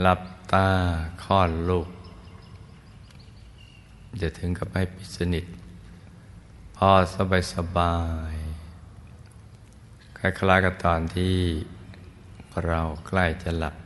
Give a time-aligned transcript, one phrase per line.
[0.00, 0.20] หลับ
[0.52, 0.68] ตา
[1.24, 1.88] คลอดลูก
[4.22, 5.44] จะถึงกับให้ปิดสนิท
[6.76, 7.96] พอสบายสบา
[8.32, 8.34] ย
[10.18, 11.36] คล้ายๆกับตอนที่
[12.66, 13.76] เราใกล้จะหลับ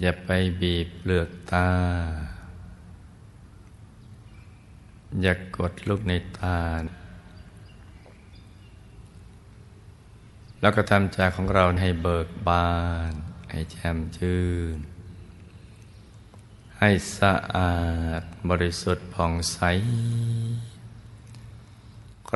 [0.00, 0.30] อย่าไป
[0.60, 1.68] บีบเปลือกตา
[5.22, 6.58] อย่ากกดลูกในตา
[10.60, 12.70] แล้วก็ทำใจของเราให้เบิกบา
[13.12, 13.14] น
[13.54, 14.42] ให้แจ่มชื่
[14.74, 14.76] น
[16.78, 17.76] ให้สะอา
[18.20, 19.58] ดบริสุทธิ์ผ่องใส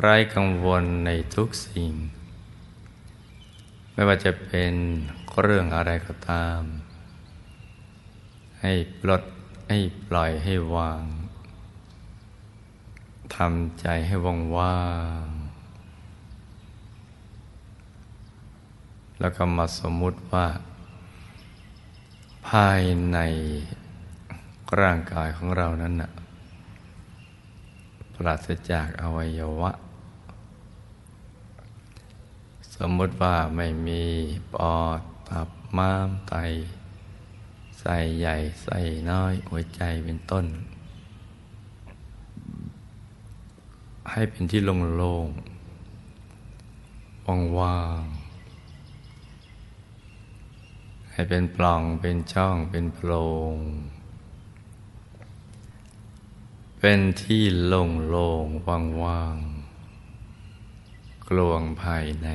[0.01, 1.91] ไร้กังวลในทุกสิ่ง
[3.93, 4.73] ไม่ว่าจะเป็น
[5.41, 6.61] เรื่องอะไรก็ตาม
[8.61, 9.23] ให้ปลด
[9.69, 11.03] ให้ปล่อยให้วาง
[13.35, 14.81] ทำใจให้ว่างว่า
[15.25, 15.27] ง
[19.19, 20.47] แล้วก็มาสมมุติว่า
[22.53, 22.81] ภาย
[23.11, 23.19] ใน
[24.79, 26.11] ร่างกายของเรานั้นนะ
[28.15, 29.71] ปราศจากอวัยวะ
[32.75, 34.03] สมมติว่าไม่มี
[34.53, 36.35] ปอดตับม้ามไต
[37.79, 38.77] ใส่ใหญ่ใส่
[39.09, 40.45] น้อยหัวใจเป็นต้น
[44.11, 48.26] ให้เป็นที่โล่งๆว่างๆ
[51.17, 53.11] ให้เป็นปล่องเป็นช่องเป็นโพร
[53.53, 53.55] ง
[56.79, 59.37] เป็นที่โล่งโล่งว่างว่าง
[61.29, 62.29] กลวงภายใน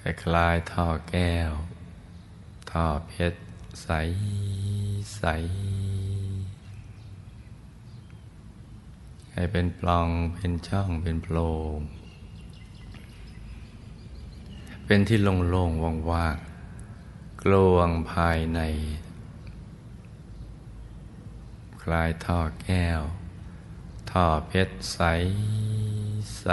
[0.00, 1.52] คล้ายๆท่อแก้ว
[2.70, 3.40] ท่อเพชร
[3.82, 3.88] ใส
[5.16, 5.24] ใส
[9.32, 11.38] ให้เป็นปล่องเป็นช่องเป็นโพร
[11.76, 11.78] ง
[14.94, 15.20] เป็นที่
[15.50, 18.60] โล่งๆว่างๆกลวงภายใน
[21.82, 23.02] คลายท่อแก้ว
[24.10, 25.00] ท่อเพชรใส
[26.40, 26.46] ใส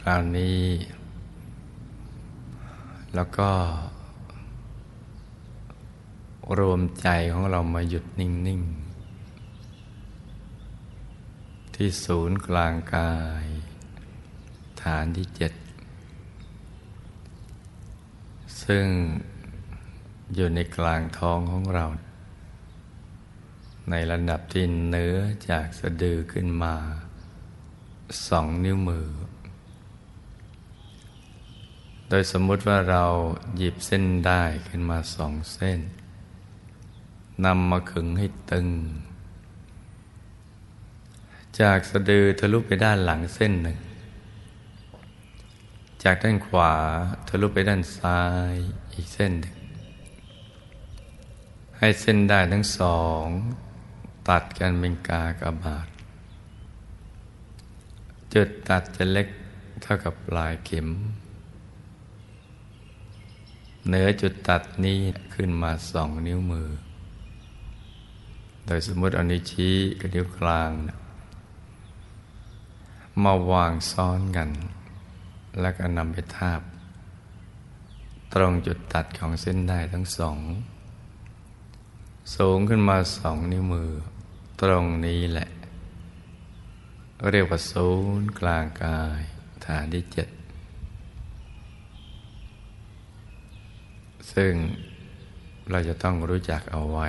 [0.00, 0.64] คราวนี้
[3.14, 3.50] แล้วก็
[6.58, 8.91] รวมใจของเรามาหยุดนิ่ง ๆ
[11.84, 13.14] ที่ศูนย์กลางกา
[13.44, 13.46] ย
[14.82, 15.52] ฐานที่เจ็ด
[18.62, 18.86] ซึ่ง
[20.34, 21.86] อยู่ในกลางท้องของเรา
[23.90, 25.16] ในระดับที่เนื้อ
[25.50, 26.74] จากสะดือขึ้นมา
[28.28, 29.08] สองนิ้วมือ
[32.08, 33.04] โดยสมมุติว่าเรา
[33.56, 35.80] หยิบเส้นได้ขึ้นมาสองเส้น
[37.44, 38.68] นำมาขึงให้ตึง
[41.62, 43.78] จากสะดือทะลุไปด้านหลังเส้นหนึ่ง
[46.04, 46.72] จากด้านขวา
[47.28, 48.20] ทะลุไปด้านซ้า
[48.52, 48.54] ย
[48.92, 49.54] อีกเส้นหนึ่ง
[51.78, 53.24] ให้เส้นได้ทั้งสอง
[54.28, 55.88] ตัดกันเป็นกากบาท
[58.34, 59.28] จุดตัดจะเล็ก
[59.82, 60.88] เท่ากับปลายเข็ม
[63.86, 64.98] เหนือจุดตัดนี้
[65.34, 66.68] ขึ้นมาสองนิ้วมือ
[68.66, 71.01] โดยสมมติเอานิ้วชี้กับนิ้วกลางนะ
[73.24, 74.50] มาวางซ้อนกัน
[75.60, 76.60] แล้วก็นำไปทาบ
[78.34, 80.38] ตรงจุดตัดของเส้นได้ทั้งสอง
[82.36, 83.90] สูงขึ้นมาสองนิ้วมือ
[84.60, 85.48] ตรงนี้แหละ
[87.30, 87.88] เรียกว่าศู
[88.20, 89.20] นย์กลางกาย
[89.66, 90.28] ฐานที่เจ็ด
[94.32, 94.52] ซึ่ง
[95.70, 97.08] เราจะต้องรู้จักเอาไว้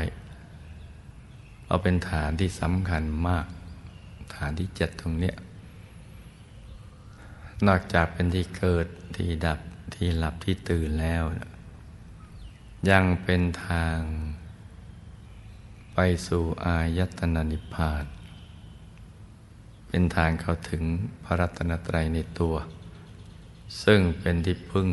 [1.67, 3.45] เอาเป็นฐานที่สำคัญมาก
[4.35, 5.35] ฐานที่เจ็ดตรงเนี้ย
[7.68, 9.60] นอกจากเป็นที่เกิดที่ดับ
[9.95, 11.24] ที่หลับที่ตื่นแล้ว
[12.89, 13.98] ยังเป็นทาง
[15.94, 18.06] ไปสู่อายตนะนิพพาน
[19.88, 20.83] เป็นทางเข้าถึง
[21.24, 22.56] พระรัตนตรัยในตัว
[23.83, 24.88] ซึ่งเป็นที่พึ่ง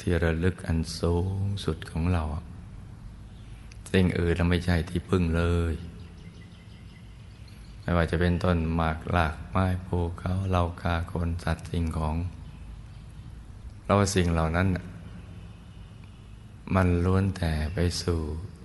[0.00, 2.24] ที่ระลึกอันสูงสุดของเรา
[3.90, 5.74] สิ่งอื่นไม่ใช่ที่พึ่งเลย
[7.88, 12.16] ไม่ว่าจะเป็นต้นหมากหลากไม้ภูเขาเหล่ากาคนสัตว์สิ่งของ
[13.86, 14.66] เราสิ่งเหล่านั้น
[16.74, 18.20] มันล้วนแต่ไปสู่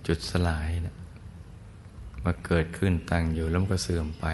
[0.08, 0.96] จุดสลายนะ
[2.24, 4.26] มาเกิดขึ้นตั้งอยู่แล้วมันก็เสื่อมไป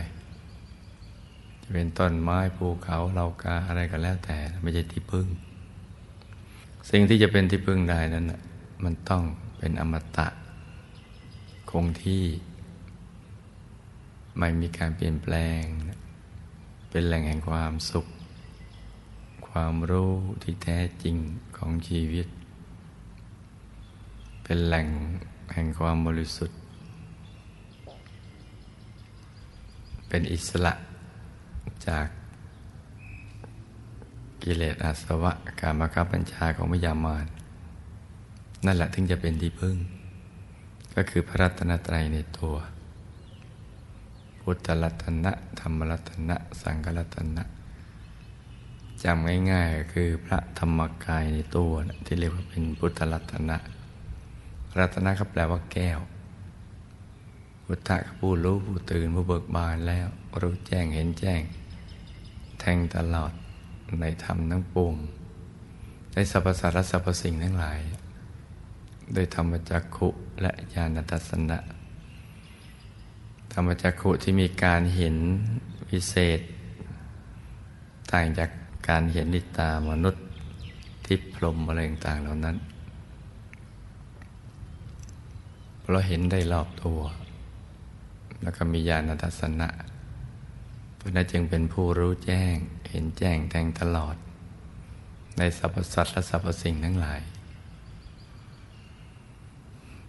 [1.61, 5.27] จะเป็นต้นไม้ภูเขาเหล่ากาอะไรก็แล้วแต่ไม่ใช่ที่พึ่ง
[6.89, 8.25] สิ่งที่จะเป็นที่พึ่งได้นั้น
[8.83, 9.23] มันต้อง
[9.57, 10.27] เป็นอมตะ
[11.71, 12.23] คงที่
[14.37, 15.63] ไม่มีการเปลี่ยนแปลง
[16.89, 18.07] เป็นแหล่งแห่งความสุข
[19.47, 21.15] ความรู้ที่แท้จริง
[21.57, 22.27] ของชีวิต
[24.43, 24.87] เป็นแหล่ง
[25.53, 26.57] แห่งความบริสุทธิ์
[30.07, 30.73] เป็นอิสระ
[31.87, 32.07] จาก
[34.43, 37.25] กิเลสอาสวะการมาคับบัญชาของมยามาน
[38.65, 39.77] นั่นแหละถึงจะเป็นที่พึ่ง
[40.95, 42.55] ก็คือพระรัตนตรัยในตัว
[44.41, 47.43] พุทธรัตนะ ธรรมรัตนะ สังฆรัตนะ
[49.03, 53.57] จำง่ายๆก็คือพระธรรมกายในตัวนะที่เรียกว่าเป็นพุทธรัตนะ
[54.79, 55.99] รัตนะก็แปลว่าแก้ว
[57.65, 60.07] พุทธะก็ผู้รู้ผู้ตื่นผู้เบิกบานแล้ว
[60.41, 61.41] รู้แจ้งเห็นแจ้ง
[62.59, 63.31] แทงตลอด
[63.99, 64.95] ในธรรมทั้งปวง
[66.13, 67.79] ในสรรพสัตว์และสรรพสิ่งทั้งหลาย
[69.13, 70.09] โดยธรรมจักขุ
[70.41, 71.57] และญาณทัศนะ
[73.53, 75.15] ธรรมจักขุที่มีการเห็น
[75.89, 76.39] วิเศษ
[78.11, 78.49] ต่างจาก
[78.87, 80.23] การเห็นนิตามนุษย์
[81.05, 82.57] ทิพพรมอะไรต่างเหล่านั้น
[85.89, 86.99] เราเห็นได้รอบตัว
[88.41, 89.69] แล้วก็มีญาณทัศนะ
[90.95, 92.55] เพราะนั้นจึงเป็นผู้รู้แจ้ง
[92.89, 94.15] เห็นแจ้งแทงตลอด
[95.37, 97.19] ในสรรพสัตว์และสรรพสิ่งทั้งหลาย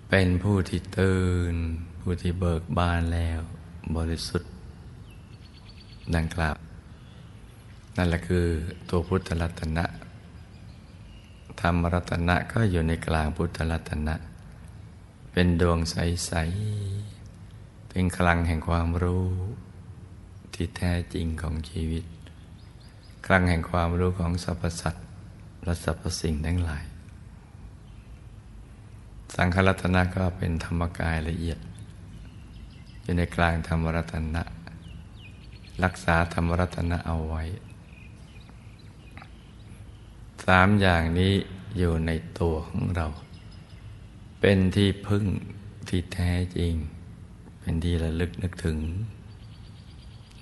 [0.09, 1.57] เป็นผู้ที่ตื่น
[2.01, 3.41] ผู้ที่เบิกบานแล้ว
[3.97, 4.51] บริสุทธิ์
[6.15, 6.57] ดังกล่าว
[7.97, 8.47] นั่นแหละคือ
[8.89, 9.85] ตัวพุทธรัตนะ
[11.61, 14.15] ธรรมรัตนะก็อยู่ในกลางพุทธรัตนะ
[15.33, 16.33] เป็นดวงใส
[17.11, 19.27] ๆ เป็นคลังแห่งความรู้
[20.55, 22.05] ที่แท้จริงของชีวิต
[23.27, 25.07] ครั้งแห่งความรู้ของสรรพสัตว์
[25.65, 26.85] และสรรพสิ่งทั้งหลาย
[29.35, 31.59] สังขรัตนะก็เป็นธรรมกายละเอียด
[33.11, 34.43] อยู่ในกลางธรรมรัตนะ
[35.85, 37.43] รักษาธรรมรัตนะเอาไว้
[40.47, 41.33] สามอย่างนี้
[41.79, 43.07] อยู่ในตัวของเรา
[44.41, 45.25] เป็นที่พึ่ง
[45.89, 46.75] ที่แท้จริง
[47.61, 48.79] เป็นที่ระลึกนึกถึง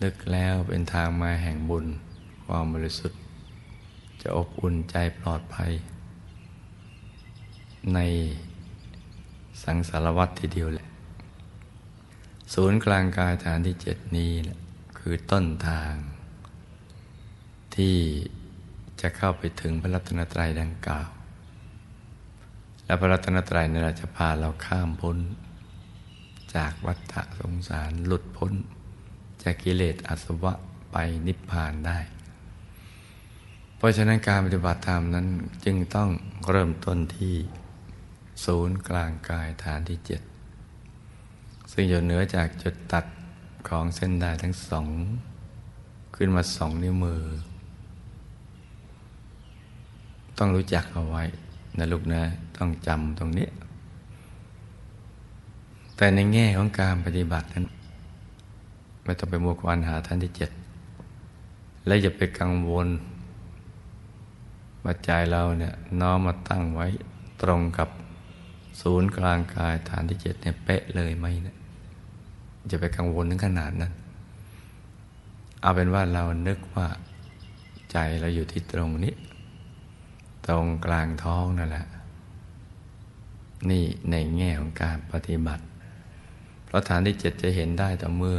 [0.02, 1.87] นึกแล้วเป็นทางมาแห่งบุญ
[2.44, 3.20] ความบริสุทธิ์
[4.20, 5.72] จะอบอุ่นใจปลอดภัย
[7.94, 7.98] ใน
[9.62, 10.88] สังสารวัตรทีเดียวแหละ
[12.54, 14.58] ศูนย์กลางกายฐานที่เจ็ดนี้นะ
[14.98, 15.92] คือต้นทาง
[17.76, 17.96] ที่
[19.00, 21.08] จะเข้าไปถึงพระรัตนตรัยดังกล่าว
[22.84, 25.16] และพระรัตนตรัยนี่จะพาเราข้ามพ้น
[26.54, 28.52] จากวัฏสงสารหลุดพ้น
[29.42, 30.52] จากกิเลสอาสวะ
[30.92, 31.98] ไปนิพพานได้
[33.76, 35.26] เพราะฉะนั้นการปฏิบัติธรรมนั้น
[35.64, 36.10] จึงต้อง
[36.50, 37.34] เริ่มต้นที่
[38.44, 40.22] ศูนย์กลางกายฐานที่เจ็ด
[41.72, 43.04] ซึ่งอยู่เหนือจากจุดตัด
[43.68, 44.88] ของเส้นได้ทั้งสอง
[46.16, 47.22] ขึ้นมาสองนิ้วมือ
[50.38, 51.22] ต้องรู้จักเอาไว้
[51.78, 52.22] นะลูกนะ
[52.56, 53.48] ต้องจำตรงนี้
[55.96, 57.64] แต่ในแง่ของการปฏิบัตินั้น
[59.04, 60.50] ไม่ต้องไปมัวควานหาท่านที่เจ็ด
[61.87, 62.88] และอย่าไปกังวล
[64.84, 66.87] ว่าใจเราเนี่ยน้อมมาตั้งไว้
[67.42, 67.88] ตรงกับ
[68.80, 71.54] ศูนย์กลางกายฐานที่เจ็ดเนี่ยเป๊ะเลยไหมเนะี่
[72.68, 73.92] ยจะไปกังวลถึงขนาดนั้น
[75.60, 76.87] เอาเป็นว่าเรานึกว่า
[77.92, 79.14] ใจเราอยู่ที่ตรงนี้
[80.46, 81.87] ตรงกลางท้องนั่นแหละ
[83.70, 85.64] นี่ในแง่ของการปฏิบัติ
[86.64, 88.38] เพราะฐานที่เจ็ดจะเห็นได้แต่เมื่อ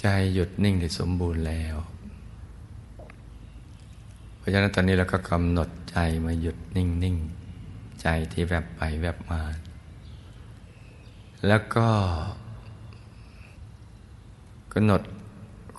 [0.00, 1.76] ใจหยุดนิ่งได้สมบูรณ์แล้ว
[4.36, 7.16] เพราะฉะนั้นตอนนี้เราก็กำหนดใจมาหยุดนิ่งนิ่ง
[8.02, 9.40] ใจที่แวบไปแวบมา
[11.46, 11.88] แล้วก็
[14.72, 15.02] กำหนด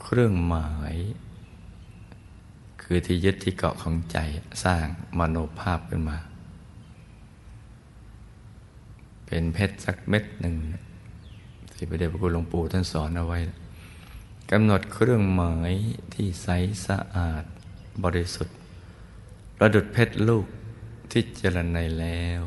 [0.01, 0.95] เครื่องหมาย
[2.81, 4.17] คือที่ยึดที่เกาะของใจ
[4.63, 4.85] สร้าง
[5.19, 6.17] มโนภาพขึ้นมา
[9.25, 10.55] เป็นเพชรสักเม็ดหนึ่ง
[11.73, 13.39] ที่พระเดชพระคุณหลวงปู่ท่านสอนเอาไว้
[14.51, 15.71] กำหนดเครื่องหมาย
[16.13, 16.47] ที่ใส
[16.87, 17.43] สะอาด
[18.03, 18.55] บริสุทธิ์
[19.57, 20.45] ประดุดเพชรลูก
[21.11, 22.41] ที่เจริญในแล้ว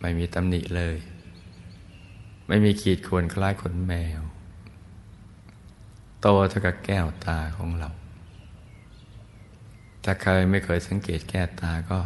[0.00, 0.96] ไม่มีตำหนิเลย
[2.48, 4.22] ไม่มีขีดข่วนคล้ายขนแมว
[6.20, 7.90] โตเท่ากับแก้วตาของเรา
[10.04, 11.98] ถ้าเคยไม่เคยสังเกตแก้วตาก็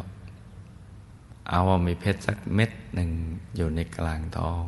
[1.48, 3.10] เอาว่ามีเพชรสักเม็ดหนึ่ง
[3.56, 4.64] อยู่ในกลางท้อง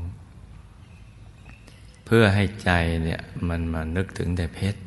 [2.05, 2.71] เพื่อให้ใจ
[3.05, 4.81] เนี่ยมันมานึกถึงแต่เพชร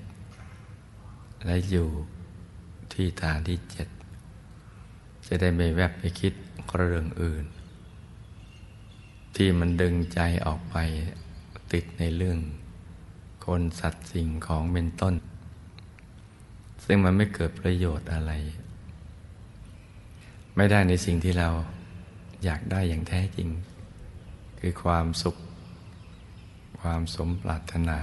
[1.45, 1.89] และอยู่
[2.93, 3.87] ที่ฐานที่เจ็ด
[5.27, 6.33] จะได้ไม่แวบไปคิด
[6.75, 7.45] เรื่องอื่น
[9.35, 10.75] ที่มันดึงใจออกไป
[11.73, 12.39] ติดในเรื่อง
[13.45, 15.15] คนสัตว์สิ่งของเป็นต้น
[16.85, 18.31] ซึ่งมันไม่เกิดประโยชน์อะไร
[20.55, 21.49] ไม่ได้ในสิ่งที่เรา
[22.43, 23.49] อยากได้อย่างแท้จริง
[24.59, 25.35] คือความสุข
[26.81, 27.99] ความสมปรารถนา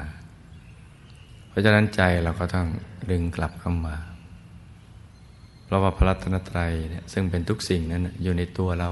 [1.48, 2.68] เพราะฉะนั้นใจเราก็ต้อง
[3.10, 3.96] ดึงกลับเข้ามา
[5.64, 8.90] เพราะว่าพระรัตนตรัยเนี่ยซึ่งเป็นทุกสิ่งนั้นอยู่ในตัวเรา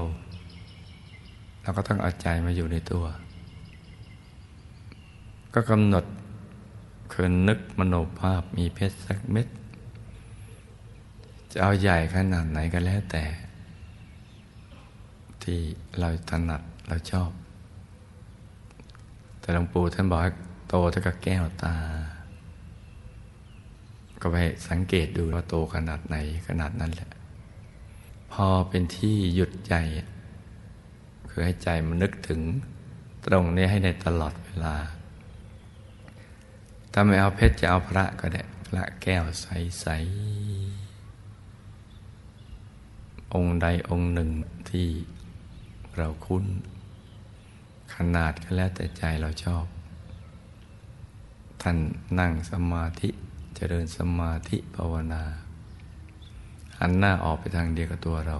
[1.69, 3.05] เราก็ต้องเอาใจมาอยู่ในตัว
[5.53, 6.05] ก็กำหนด
[7.13, 9.47] คืนนึกมโนภาพมีเพชรสักเม็ด
[11.51, 13.23] จะเอาใหญ่ขนาดไหนก็แล้วแต่
[15.43, 15.59] ที่
[15.99, 17.31] เราถนัดเราชอบ
[19.39, 20.31] แต่หลวงปู่ท่านบอกให้
[20.69, 21.75] โตเท่ากับแก้วตา
[24.21, 24.35] ก็ไป
[24.69, 26.15] สังเกตดูว่าโตขนาดไหน
[26.47, 27.09] ขนาดนั้นแหละ
[28.31, 29.75] พอเป็นที่หยุดใจ
[31.39, 32.41] คือให้ใจมันนึกถึง
[33.25, 34.75] ตรงนี้ให้ในตลอดเวลา
[36.91, 39.87] ถ้าไม่เอาเพชรจะเอาพระก็ได้ พระแก้วใส
[42.79, 44.29] ๆ องค์ใดองค์หนึ่ง
[44.69, 44.87] ที่
[45.97, 46.45] เราคุ้น
[47.93, 49.65] ขนาดก็แล้วแต่ใจเราชอบ
[51.61, 51.77] ท่าน
[52.19, 53.09] นั่งสมาธิ
[53.55, 55.23] เจริญสมาธิภาวนา
[56.79, 58.39] หันหน้าออกไปทางเดียวกับตัวเรา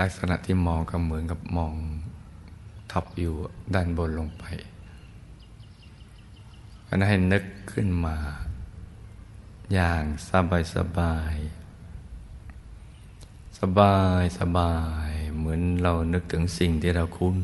[0.00, 1.72] ลักษณะที่มองก็เหมือนกับมอง
[2.92, 3.34] ทับอยู่
[3.74, 4.44] ด้านบนลงไป
[6.88, 8.16] อันนั้นให้นึกขึ้นมา
[9.72, 11.36] อย่างสบายสบาย
[13.58, 14.74] สบายสบา
[15.08, 17.38] ย เหมือนเรานึกถึงสิ่งที่เราคุ้น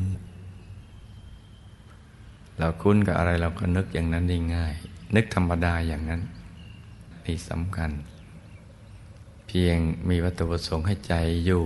[2.59, 4.73] เราคุ้นกับอะไรเราก็นึกอย่างนั้นได้ง่าย
[5.15, 6.21] นึกธรรมดาอย่างนั้น
[7.25, 7.91] นี่สำคัญ
[9.47, 9.77] เพียง
[10.09, 11.13] มีวัตถุประสงค์ให้ใจ
[11.45, 11.63] อยู่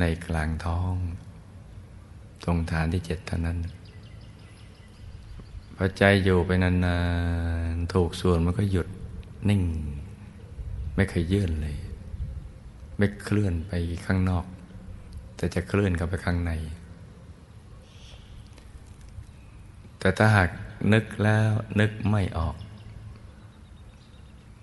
[0.00, 0.94] ในกลางท้อง
[2.44, 3.58] ตรงฐานที่เจ็ดเท่านั้น
[5.76, 6.98] พอใจอยู่ไปนา
[7.72, 8.88] นๆถูกส่วนมันก็หยุด
[9.48, 9.62] นิ่ง
[10.96, 11.76] ไม่เคยยื่นเลย
[12.98, 13.72] ไม่เคลื่อนไป
[14.06, 14.44] ข้างนอก
[15.36, 16.52] แต่จะเคลื่อนเข้าไปข้างใน
[19.98, 20.50] แต่ถ้าหาก
[20.92, 22.56] นึกแล้วนึกไม่ออก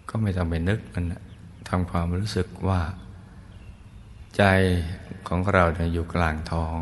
[0.10, 1.06] ก็ไม่ต้องไปนึกมัน
[1.70, 2.82] ทำความรู้สึกว่า
[4.38, 4.44] ใจ
[5.28, 6.78] ของเราเนี่ยอยู่กลางท้อง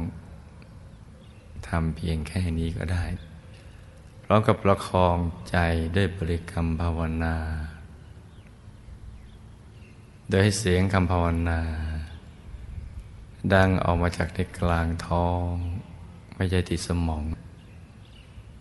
[1.67, 3.05] ทำเพียงแค่นี้ก็ได้
[4.24, 5.17] พร้อมกับประคอง
[5.50, 5.57] ใจ
[5.95, 7.36] ด้วยบริกรรมภาวนา
[10.29, 11.60] โดยให้เสียงคำภาวนา
[13.53, 15.50] ดังออกมาจากในกลางท้อง
[16.36, 17.24] ไม่ใช่ที่สมอง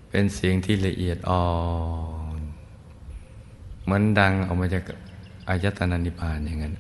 [0.09, 1.47] เป็นเสียงที่ละเอียดอ่อ
[2.39, 2.41] น
[3.85, 4.85] เหมือนดังออกมาจาก
[5.49, 6.75] อายตนะนิพพานอย่างนั้น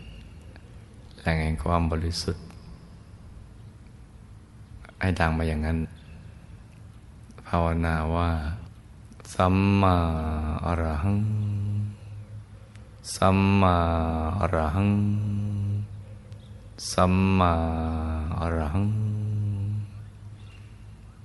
[1.23, 2.45] แหล่งแห่งความบริสุทธิ์
[5.01, 5.79] ให้ดังมาอย่างนั้น
[7.47, 8.31] ภาวนาว่า
[9.35, 9.97] สัมมา
[10.67, 11.19] อรหัง
[13.17, 13.77] สัมมา
[14.41, 14.91] อรหัง
[16.93, 17.53] สัมมา
[18.39, 18.87] อรหัง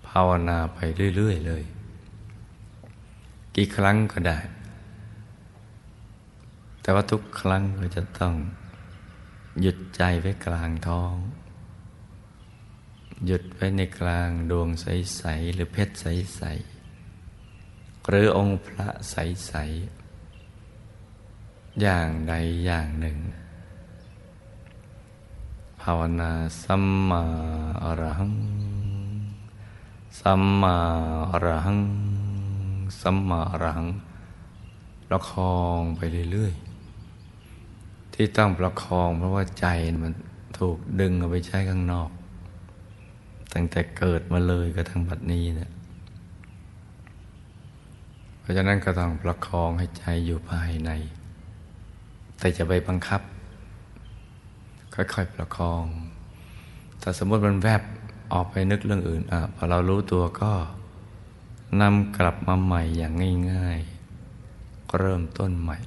[0.07, 0.77] ภาวนาไป
[1.15, 1.63] เรื่อย ๆ เลย
[3.55, 4.37] กี่ครั้งก็ได้
[6.81, 8.33] แต่ว่าทุกครั้งเราจะต้อง
[9.61, 11.15] หยุดใจไว้กลางท้อง
[13.25, 16.41] หยุดไว้ในกลางดวงใส ๆ หรือเพชรใส
[17.25, 19.53] ๆ หรือองค์พระใส
[21.07, 22.33] ๆ อย่างใด
[22.65, 23.17] อย่างหนึ่ง
[25.81, 26.31] ภาวนา
[26.63, 27.23] สัมมา
[27.83, 28.35] อรหัง
[30.19, 30.77] สัมมา
[31.31, 31.81] อรหัง
[32.99, 33.87] สัมมาอรหัง
[35.07, 36.66] ประคองไปเรื่อย ๆ
[38.19, 39.67] ที่ต้องประคองเพราะว่าใจ
[40.03, 40.13] มัน
[40.59, 42.09] ถูกดึงเอาไปใช้ข้างนอก
[43.53, 45.71] ตั้งแต่เกิดมาเลยกระทั่งบัดนี้เนะี่ย
[48.39, 50.91] เพราะฉะนั้นก็ต้องประคองให้ใจอยู่ภายใน
[52.39, 53.21] แต่จะไปบังคับ
[54.93, 55.85] ค่อยๆประคอง
[57.01, 57.81] ถ้าสมมติมันแวบ
[58.33, 60.53] ออกไปนึกเรื่องอื่นอะพอเรารู้ตัวก็
[61.81, 63.13] นำกลับมาใหม่อย่าง
[63.51, 63.79] ง่าย
[64.37, 65.77] ๆ เริ่มต้นใหม่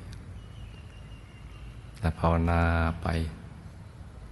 [2.00, 2.62] และภาวนา
[3.02, 3.06] ไป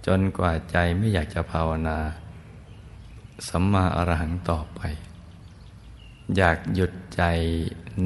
[0.05, 1.97] จนกว่าใจไม่อยากจะภาวนา
[3.47, 4.81] สัมมาอรหังต่อไป
[6.37, 7.23] อยากหยุดใจ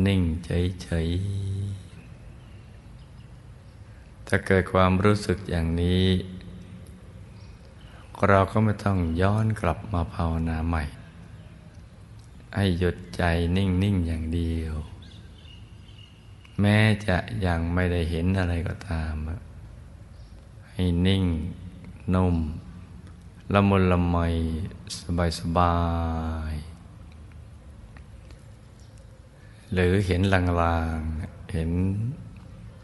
[0.06, 6.06] นิ่งเฉยๆถ้าเกิดความรู้สึกอย่างนี้
[8.28, 10.84] เราก็ไม่ต้องย้อนกลับมาภาวนาใหม่
[12.56, 13.24] ให้หยุดใจ
[13.58, 14.74] นิ่งๆอย่างเดียว
[16.62, 16.78] แม้
[17.08, 19.14] จะยังไม่ได้เห็นอะไรก็ตาม
[20.74, 21.24] ให้นิ่ง
[22.14, 22.36] นุ่ม
[23.54, 24.18] ละมุนละไม
[25.40, 25.76] สบา
[26.52, 26.64] ยๆ
[29.74, 30.42] หรือเห็นลา
[30.98, 31.72] งๆ เห็น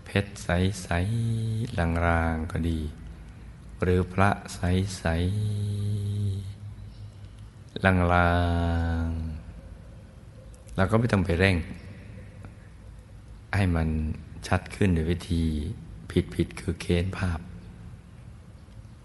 [0.06, 2.80] เพชรใสๆลางๆก็ดี
[3.82, 7.92] หรือพระใสๆลา
[9.06, 11.58] งๆเราก็ไม่ต้องไปเร่ง
[13.56, 13.88] ให้มัน
[14.48, 15.44] ชัดขึ้นโดยวิธี
[16.34, 17.40] ผิดๆคือเค้นภาพ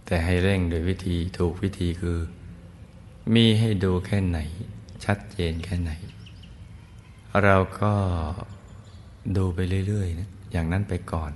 [0.06, 2.18] แต่ให้เร่งโดยวิธีถูกวิธีคือ
[3.34, 4.38] มีให้ดูแค่ไหน
[5.04, 5.92] ชัดเจนแค่ไหน
[7.44, 7.92] เราก็
[9.36, 11.32] ดูไปเรื่อยๆนะอย่างนั้นไปก่อน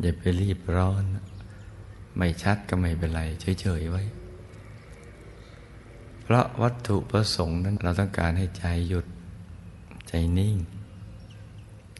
[0.00, 1.04] อย่าไปรีบร้อน
[2.16, 3.20] ไม่ชัดก็ไม่เป็นไร
[3.60, 4.02] เฉยๆไว้
[6.22, 9.06] เพราะวัตถุประสงค์นั้น เราต้องการให้ใจหยุด
[10.08, 10.56] ใจนิ่ง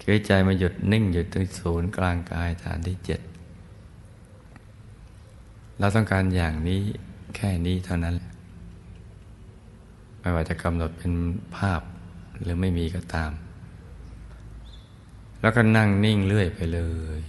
[0.03, 3.21] คือใจมาหยุดนิ่งหยุดตรงศูนย์กลางกายฐานที่เจ็ด
[5.83, 6.81] เราต้องการอย่างนี้
[7.37, 8.17] แค่นี้เท่านั้น
[10.21, 11.13] ไม่ว่าจะกำหนดเป็น
[11.57, 11.81] ภาพ
[12.43, 13.31] หรือไม่มีก็ตาม
[15.41, 16.81] แล้วก็นั่งนิ่งเรื่อยไปเล
[17.19, 17.21] ย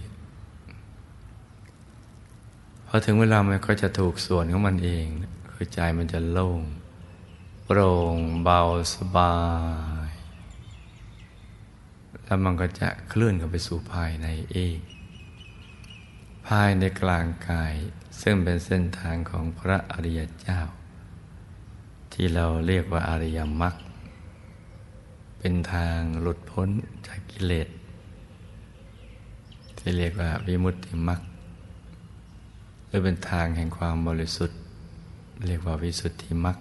[2.86, 5.06] พอถึงเวลามันก็จะถูกส่วนของมันเอง
[5.52, 6.60] คือใจมันจะโล่ง
[7.64, 8.60] โปร่งเบา
[8.94, 9.36] สบา
[10.08, 10.10] ย
[12.24, 14.78] แล้วมันก็จะเคลื่อนกันไปสู่ภายในเอง
[16.46, 17.74] ภายในกลางกาย
[18.20, 20.60] ซึ่งเป็นเส้นทางของพระอริยเจ้า
[22.12, 23.74] ที่เราเรียกว่าอริยมรรค
[25.38, 26.68] เป็นทางหลุดพ้น
[27.06, 27.68] จากกิเลส
[29.78, 31.20] ที่เรียกว่าวิมุตติมรรค
[32.86, 34.58] หรือเป็นทางแห่งความบริสุทธิ์
[35.46, 36.56] เรียกว่าวิสุทธิมรรค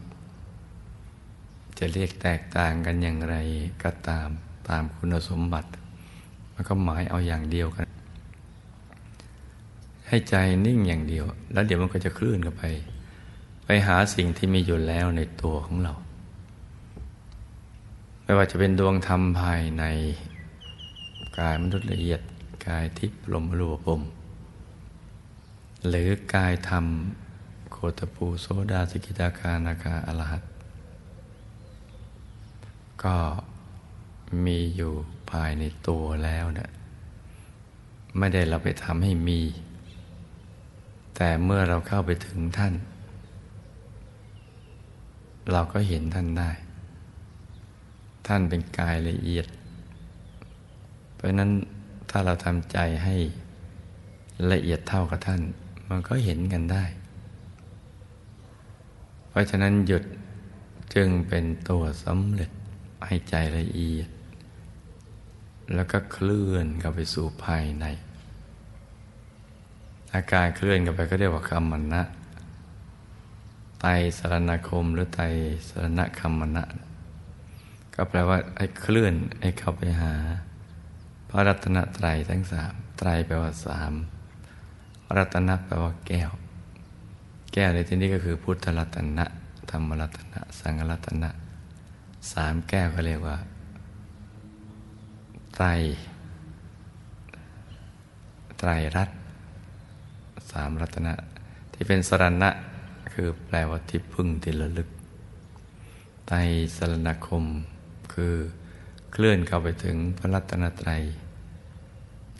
[1.77, 3.35] จะเรียกแตกต่างกันอย่างไร
[3.83, 4.29] ก็ตาม
[4.69, 5.69] ตามคุณสมบัติ
[6.53, 7.92] มันก็หมายเอาอย่างเดียวกัน
[10.13, 12.63] ให้ใจนิ่งอย่างเดียว แล้วเดี๋ยวมันก็จะคลื่นกันไป
[13.65, 15.93] ไปหาสิ่งที่มีอยู่แล้วในตัวของเรา
[18.23, 19.83] ไม่ว่าจะเป็นดวงธรรมภายใน
[21.39, 22.21] กายมนุษย์ละเอียด
[22.67, 24.01] กายทิพย์ลมรูปม
[25.87, 26.85] หรือกายธรรม
[27.71, 30.43] โคตปูโซดาสกิตาคานาคาอรหัต
[33.03, 33.15] ก็
[34.45, 34.93] มีอยู่
[35.31, 36.69] ภายในตัวแล้วเนะี่ย
[38.17, 39.41] ไม่ได้เราไปทำให้มี
[41.15, 42.73] แต่เมื่อเราเข้าไปถึงท่าน
[45.51, 46.51] เราก็เห็นท่านได้
[48.27, 49.47] ท่านเป็นกายละเอียด
[51.13, 51.51] เพราะนั้น
[52.09, 53.15] ถ้าเราทำใจให้
[54.51, 55.41] ละเอียดเท่ากับท่าน
[55.89, 56.83] มันก็เห็นกันได้
[59.29, 60.03] เพราะฉะนั้นหยุด
[60.95, 62.51] จึงเป็นตัวสำเร็จ
[63.05, 64.09] ให้ใจละเอียด
[65.75, 67.85] แล้วก็เคลื่อนเข้าไปสู่ภายใน
[70.13, 72.01] อาการเคลื่อนกันไปก็เรียกว่าคำมณะ
[73.81, 73.85] ไต
[74.17, 75.21] สรณคมหรือไต
[75.67, 76.63] สรณคำมณะ
[77.95, 80.13] ก็แปลว่าไอ้เคลื่อนไอ้เข้าไปหา
[81.29, 83.93] พระรัตนตรัยทั้งสามไตรแปลว่าสาม
[85.17, 86.31] รัตนะแปลว่าแก้ว
[87.53, 89.25] แก้วในที่นี้ก็คือพุทธรัตนะ
[89.69, 91.29] ธรรมรัตนะ สังฆรัตนะ
[92.31, 93.37] สามแก้วก็เรียกว่า
[95.53, 95.65] ไตร
[98.59, 99.09] ไตรรัต
[100.53, 101.13] สามรัตนะ
[101.73, 102.49] ที่เป็นสรณะ
[103.13, 104.89] คือแปลว่าที่พึ่งที่ระลึก
[106.27, 106.37] ไตร
[106.77, 107.45] สรณคม
[108.13, 108.33] คือ
[109.11, 111.03] เคลื่อนเข้าไปถึงพระรัตนตรัย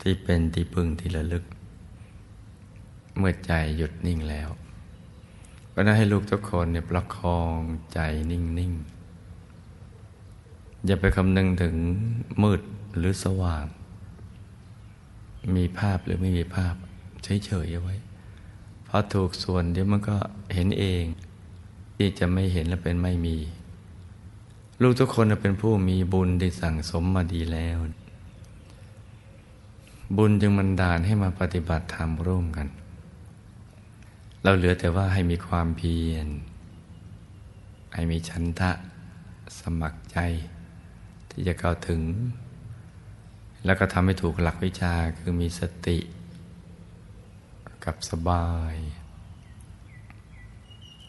[0.02, 1.44] ที่เป็นที่พึ่งที่ระลึก
[3.18, 4.48] เมื่อใจหยุดนิ่งแล้ว
[5.74, 7.58] ก็น่าให้ลูกทุกคนเนี่ยประคอง
[7.92, 7.98] ใจ
[8.30, 11.74] นิ่งๆ อย่าไปคำนึงถึง
[12.42, 12.60] มืด
[12.96, 13.66] หรือสว่าง
[15.56, 16.74] มีภาพหรือไม่มีภาพ
[17.24, 17.96] เฉยๆเอาไว้
[18.96, 20.16] พราะถูกส่วนเดี๋ยวมันก็
[20.54, 21.04] เห็นเอง
[21.96, 23.36] ที่จะไม่เห็นและเป็นไม่มี
[24.82, 27.78] ลูกทุกคนเป็นผู้มีบุญที่สั่งสมมาดีแล้ว
[30.16, 32.68] บุญจึงมันดานให้มาปฏิบัติธรรมร่วมกัน
[34.42, 36.28] เราเหลือแต่ว่าให้มีความเพียร
[37.94, 38.70] ให้มีชันทะ
[39.60, 40.18] สมัครใจ
[41.30, 42.00] ที่จะเข้าถึง
[43.64, 45.98] แล้วก็ทำให้ถูกหลักวิชาคือมีสติ
[47.84, 48.74] กับสบาย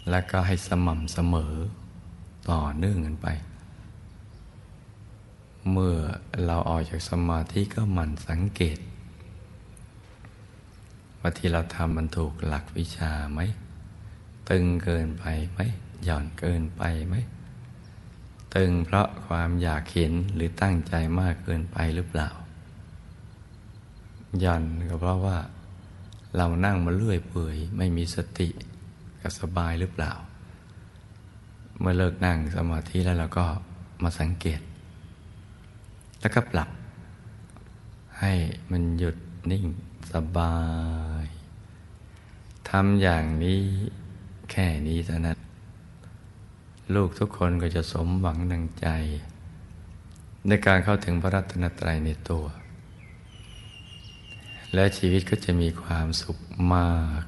[0.10, 1.54] และก็ให้สม่ำเสมอ
[2.50, 3.28] ต่อเนื่องกันไป
[5.72, 5.98] เมื่อ
[6.46, 8.78] เราออกจากสมาธิก็หมั่นสังเกต
[11.20, 13.40] ว่าที่เราทำมันถูกหลักวิชาไหม
[14.50, 15.60] ตึงเกินไปไหม
[16.04, 17.16] หย่อนเกินไปไหม
[18.56, 22.30] ตึงเพราะความอยากเห็นหรือตั้งใจมากเกินไปหรือเปล่า
[24.40, 25.38] หย่อนก็เพราะว่า
[26.38, 28.50] เรานั่งมาเลื่อยเปื่อยไม่มีสติ
[29.22, 30.14] กับสบายหรือเปล่า
[31.80, 33.46] เมื่อเลิกนั่งสมาธิแล้วเราก็
[34.04, 34.62] มาสังเกต
[36.20, 36.70] แล้วก็ปรับ
[38.20, 38.34] ให้
[38.72, 39.16] มันหยุด
[39.52, 39.66] นิ่ง
[40.14, 40.58] สบา
[41.24, 41.26] ย
[42.70, 43.62] ทำอย่างนี้
[44.52, 45.38] แค่นี้เท่านั้น
[46.96, 48.88] ลูกทุกคนก็จะสมหวังดังใจ
[50.48, 52.46] ในการเข้าถึงพระรัตนตรัยในตัว
[54.76, 56.38] และชีวิตก็จะมีความสุข
[56.74, 57.24] มาก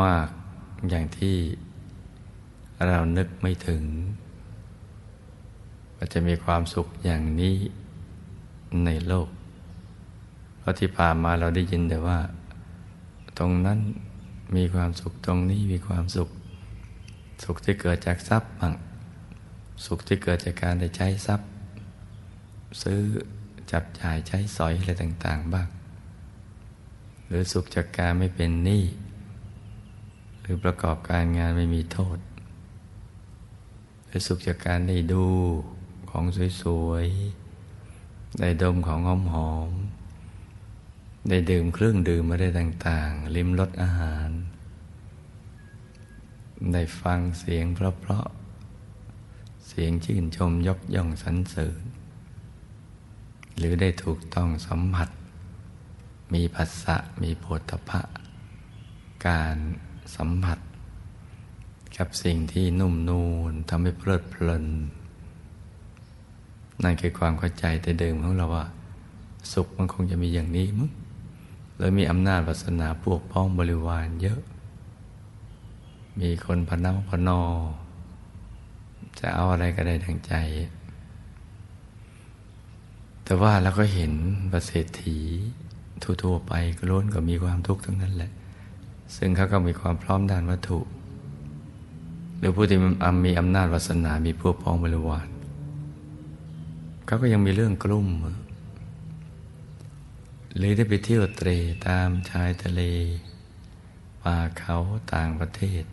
[0.00, 0.28] มาก
[0.88, 1.36] อย่างที่
[2.86, 3.82] เรานึกไม่ถึง
[5.96, 7.56] ว่าจะมีความสุขอย่างนี้
[8.84, 9.28] ในโลก
[10.58, 12.18] เพราะที่ผ่านมาเราได้ยินแต่ว่า
[13.38, 13.78] ตรงนั้น
[14.56, 16.28] มีความสุขตรงนี้มีความสุข
[17.44, 18.74] สุขที่เกิดจากทรัพย์บ้าง
[19.86, 21.48] สุขที่เกิดจากการได้ใช้ทรัพย์
[22.82, 23.00] ซื้อ
[23.74, 25.68] จับจ่ายใช้สอยอะไรต่าง ๆ บ้าง
[27.26, 28.84] หรือสุขจากการไม่เป็นหนี้
[30.40, 32.18] หรือประกอบการงานไม่มีโทษ
[34.06, 35.26] หรือสุขจากการได้ดู
[36.10, 36.24] ของ
[36.62, 39.00] สวยๆ ได้ดมของ
[39.32, 44.30] หอมๆ ได้ดื่มเครื่องดื่มมาได้ต่าง ๆ ลิ้มรสอาหาร
[46.72, 51.82] ได้ฟังเสียงเพราะๆเสียงชื่นชมยกย่องสรรเสริญ
[53.56, 55.08] หรือได้ถูกต้องสัมผัส
[56.34, 58.00] มีภาษะมีโพธพะ
[59.26, 59.56] การ
[60.16, 60.58] สัมผัส
[61.98, 64.64] กับสิ่งที่นุ่มนูนทำให้เพลิดเพลิน
[66.82, 68.66] นั่นคือความเข้าใจแต่เดิมของเราว่า
[69.52, 70.90] สุขมันคงจะมีอย่างนี้มั้ง
[71.76, 74.40] เลยมีอำนาจวาสนาพวกพ้องบริวารเยอะ
[76.20, 77.40] มีคนพนักพนอ
[79.18, 80.34] จะเอาอะไรก็ได้ดังใจ
[83.24, 84.12] แต่ว่าเราก็เห็น
[84.52, 85.18] ประเศรษฐี
[86.22, 88.32] ทั่วๆไปก็ล้นก็มีความทุกข์ทั้งนั้นแหละ
[89.16, 90.80] ซึ่งเขาก็มีความพร้อมด้านวัตถุ
[92.38, 92.78] หรือผู้ที่
[93.24, 95.28] มีอำนาจวาสนา มีพวกพ้องบริวาร
[97.06, 98.08] เขาก็ยังมีเรื่องกลุ่ม
[100.56, 101.48] หรือได้ไปเที่ยวเตร
[101.86, 102.82] ตามชายทะเล
[104.22, 104.76] ป่าเขา
[105.14, 105.84] ต่างประเทศ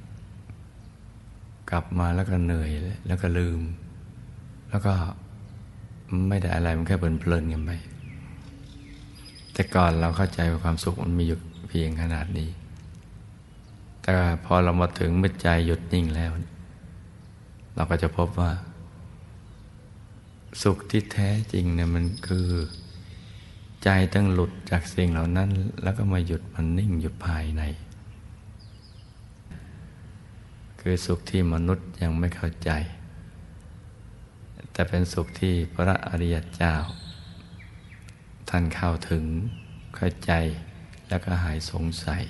[1.69, 2.71] กลับมาแล้วก็เหนื่อย
[3.07, 3.59] แล้วก็ลืม
[4.69, 4.93] แล้วก็
[6.29, 7.71] ไม่ได้อะไรมันแค่เพลินๆกันไป
[9.53, 12.49] แต่ก่อนเราเข้าใจว่าความสุขมันมีอยู่เพียงขนาดนี้
[14.01, 14.11] แต่
[14.45, 16.31] พอเรามาถึงเมื่อใจหยุดนิ่งแล้ว
[17.75, 18.51] เราก็จะพบว่า
[20.61, 22.47] สุขที่แท้จริงเนี่ยมันคือ
[23.83, 25.49] ใจต้องหลุดจากสิ่งเหล่านั้น
[25.83, 27.63] แล้วก็มาหยุดมันนิ่งอยู่ภายใน
[30.79, 32.71] คือสุขที่มนุษย์ยังไม่เข้าใจ
[34.73, 36.75] แต่เป็นสุขที่พระอริยเจ้า
[38.49, 39.25] ท่านเข้าถึง
[39.95, 40.31] เข้าใจ
[41.09, 42.23] แล้วก็หายสงสัย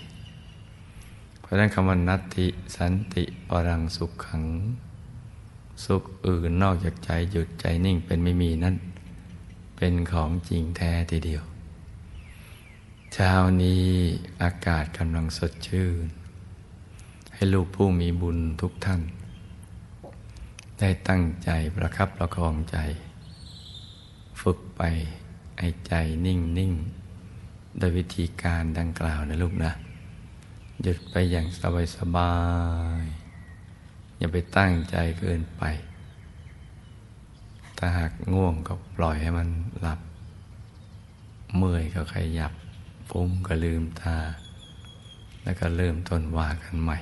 [1.40, 4.44] เพราะนั้นคำว่านัตติสันติปรังสุขขัง
[5.86, 8.76] สุขอื่นนอกจากใจหยุดใจนิ่งเป็นไม่มีนั่น
[9.78, 11.44] เป็นของจริงแท้ทีเดียว
[13.14, 13.84] เช้านี้
[14.42, 16.06] อากาศกำลังสดชื่น
[17.34, 19.02] ให้ลูกผู้มีบุญทุกท่าน
[20.82, 22.78] ได้ตั้งใจประคับประคองใจ
[24.42, 24.82] ฝึกไป
[25.60, 25.94] ให้ใจ
[26.26, 26.74] นิ่งนิ่ง
[27.78, 29.72] โดยวิธีการดังกล่าวนะลูกนะ
[30.82, 32.34] หยุดไปอย่างสบายสบา
[33.02, 33.04] ย
[34.18, 35.64] อย่าไปตั้งใจเกินไป
[37.78, 39.50] ถ้าหากง่วงก็ปล่อยให้มัน
[39.82, 40.00] หลับ
[41.56, 42.54] เมื่อยก็ขยับ
[43.10, 44.18] ฟุ้งก็ลืมตา
[45.44, 46.98] แล้วก็เริ่มต้นว่ากันใหม่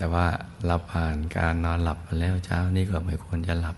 [0.00, 0.26] แต่ว่า
[0.66, 3.76] เราผ่านการนอนหลับมาแล้วเช้านี้ก็ไม่ควรจะหลับ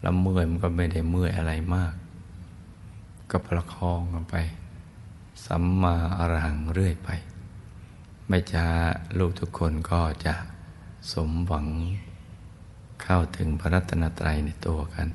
[0.00, 1.94] แล้วเมื่อยมันก็ไม่ได้เมื่อยอะไรมาก
[3.30, 4.36] ก็ประคองกันไป
[5.44, 7.10] สัมมาอรหังเรื่อยไป
[8.28, 8.68] ไม่ช้า
[9.18, 10.34] ลูกทุกคนก็จะ
[11.12, 11.66] สมหวัง
[13.02, 15.08] เข้าถึงพระรัตนตรัยในตัวกัน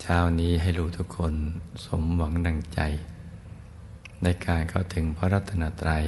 [0.00, 1.34] เช้านี้ให้ลูกทุกคน
[1.86, 2.80] สมหวังดังใจ
[4.22, 6.04] ในการเข้าถึงพระรัตนตรัย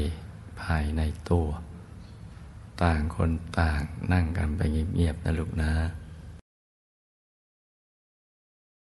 [0.61, 1.47] ภายในตัว
[2.85, 4.61] ต่างคนต่างนั่งกันไป
[4.95, 5.73] เงียบๆนะลูกนะ